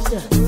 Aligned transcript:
ngedwa 0.00 0.43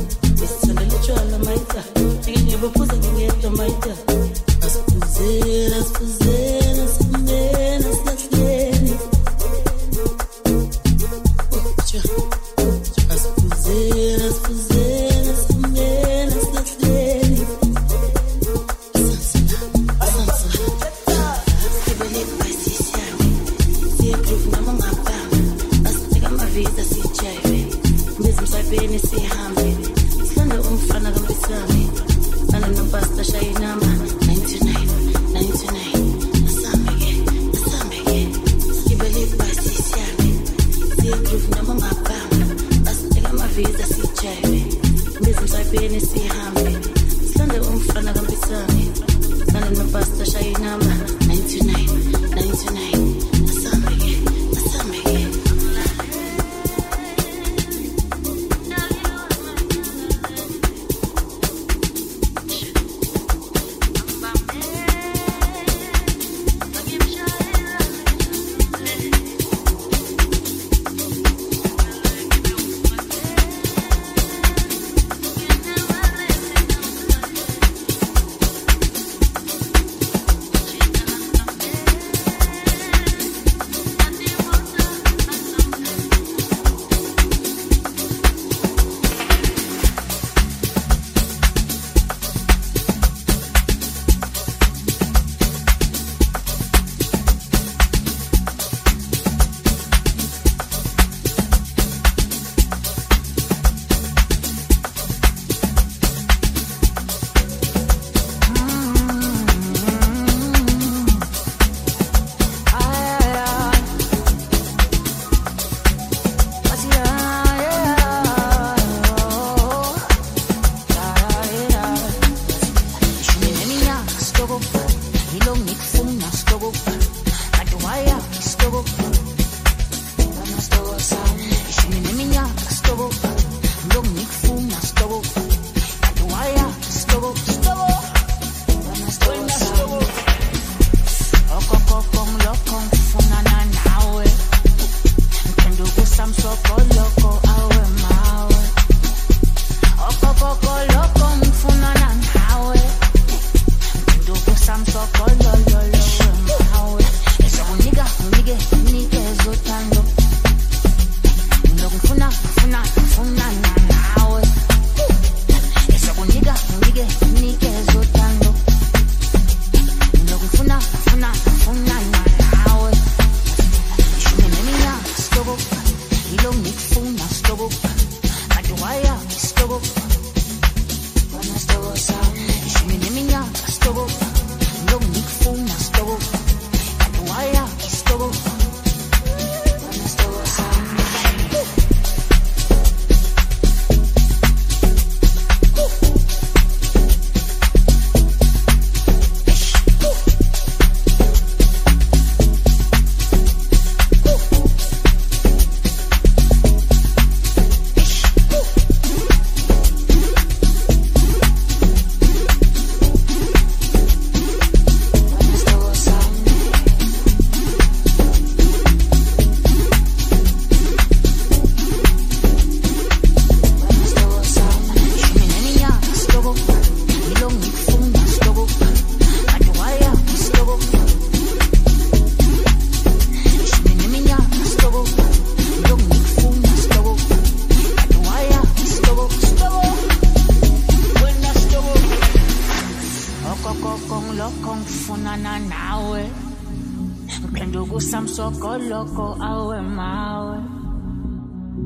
samsokoloko 247.72 249.36
awe 249.42 249.80
mawe. 249.82 250.58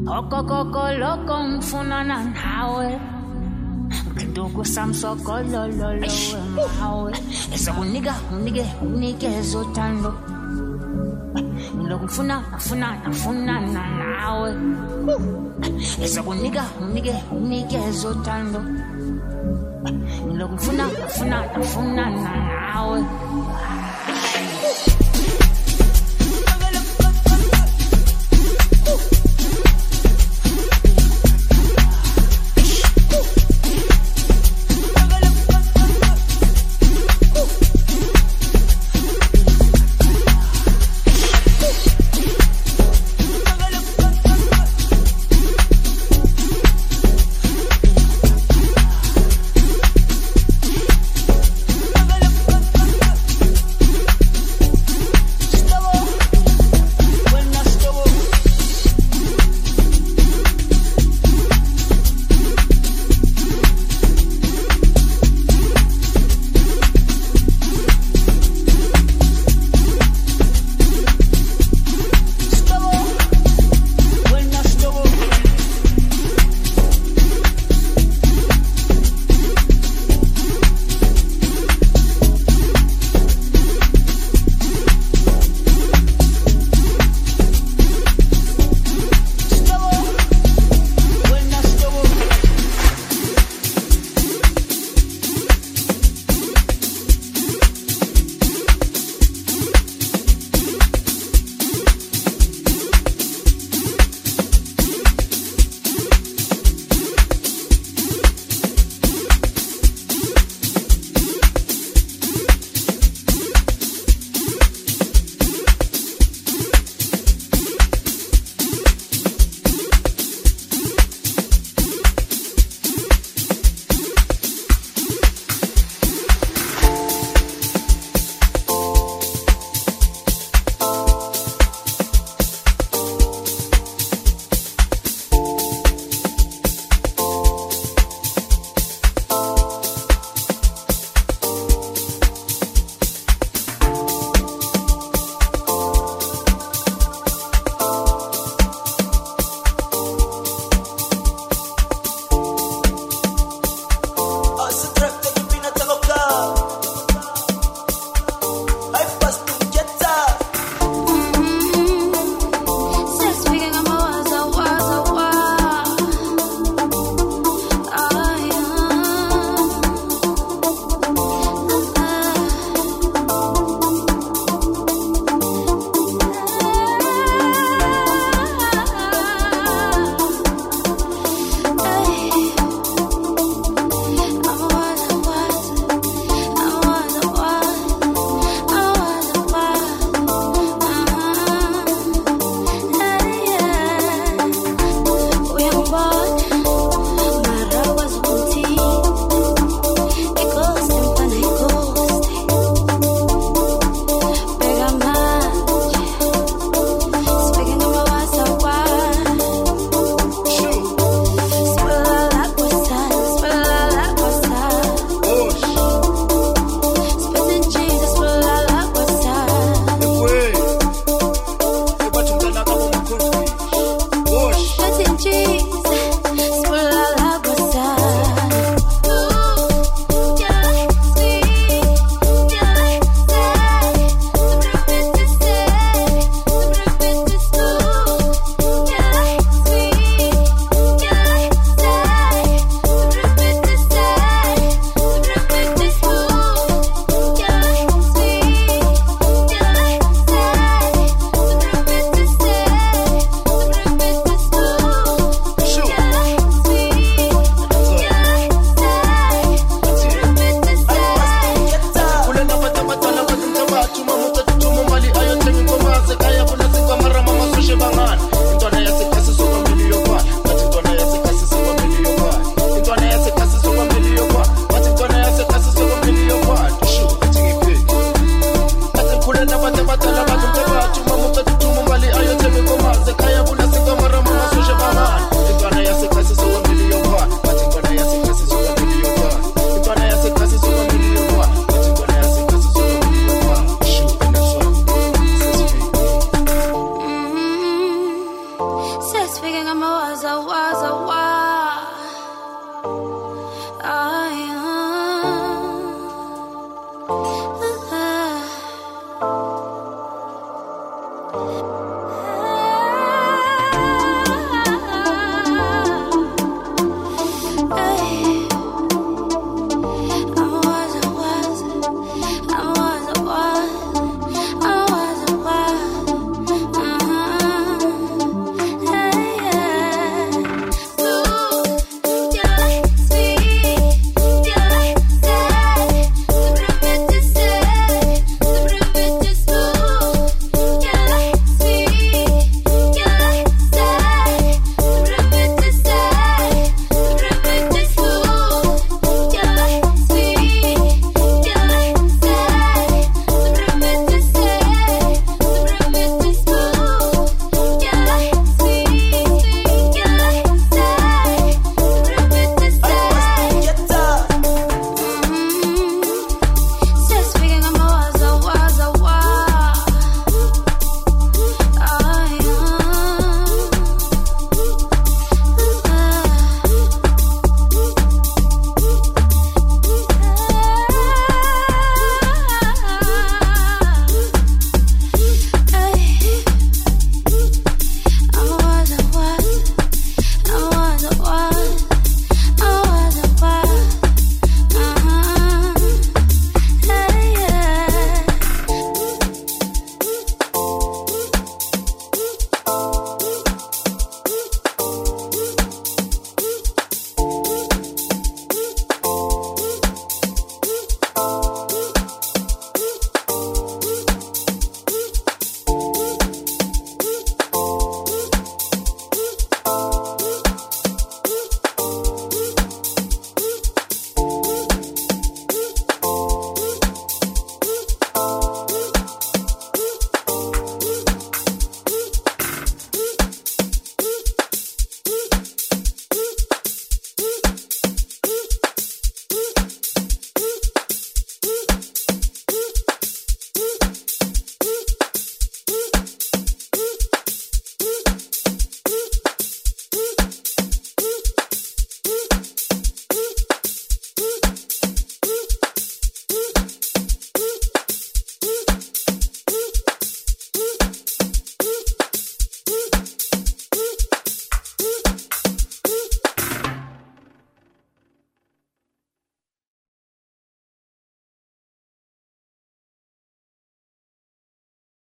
Okokoko 0.06 0.92
loko 0.98 1.42
mfunana 1.42 2.24
nawe 2.24 3.00
nduku 4.28 4.64
samsokolololowe 4.64 6.10
mawe. 6.80 7.12
Ezokunika 7.54 8.14
unike 8.32 8.66
unikeze 8.82 9.56
uthando 9.58 10.14
ngilokhu 11.76 12.04
ngifuna 12.04 12.40
ngifuna 12.52 12.98
ngifunana 13.00 13.82
nawe 13.98 14.50
ezokunika 16.04 16.64
unike 16.82 17.14
unikeze 17.32 18.08
uthando 18.08 18.60
ngilokhu 20.26 20.54
ngifuna 20.54 20.84
ngifuna 20.88 21.36
ngifunana 21.56 22.30
nawe 22.48 23.04